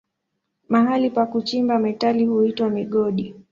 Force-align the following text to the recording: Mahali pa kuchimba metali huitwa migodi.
Mahali 0.69 1.09
pa 1.09 1.25
kuchimba 1.25 1.79
metali 1.79 2.25
huitwa 2.25 2.69
migodi. 2.69 3.35